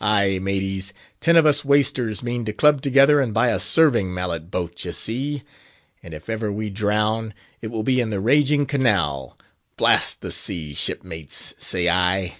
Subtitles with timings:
[0.00, 4.50] Ay, maties, ten of us Waisters mean to club together and buy a serving mallet
[4.50, 5.42] boat, d'ye see;
[6.02, 9.36] and if ever we drown, it will be in the 'raging canal!'
[9.76, 11.52] Blast the sea, shipmates!
[11.58, 12.36] say I."